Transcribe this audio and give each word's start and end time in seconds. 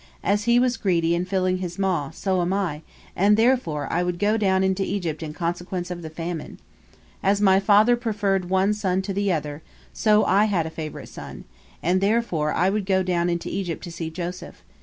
As 0.23 0.45
he 0.45 0.57
was 0.59 0.77
greedy 0.77 1.13
in 1.13 1.25
filling 1.25 1.59
his 1.59 1.77
maw, 1.77 2.09
so 2.09 2.41
am 2.41 2.51
I, 2.53 2.81
and 3.15 3.37
therefore 3.37 3.87
I 3.93 4.01
would 4.01 4.17
go 4.17 4.35
down 4.35 4.63
into 4.63 4.81
Egypt 4.81 5.21
in 5.21 5.31
consequence 5.31 5.91
of 5.91 6.01
the 6.01 6.09
famine. 6.09 6.57
As 7.21 7.39
my 7.39 7.59
father 7.59 7.95
preferred 7.95 8.49
one 8.49 8.73
son 8.73 9.03
to 9.03 9.13
the 9.13 9.31
other, 9.31 9.61
so 9.93 10.23
had 10.25 10.65
I 10.65 10.69
a 10.69 10.71
favorite 10.71 11.09
son, 11.09 11.43
and 11.83 12.01
therefore 12.01 12.51
I 12.51 12.67
would 12.67 12.87
go 12.87 13.03
down 13.03 13.29
into 13.29 13.49
Egypt 13.49 13.83
to 13.83 13.91
see 13.91 14.09
Joseph. 14.09 14.63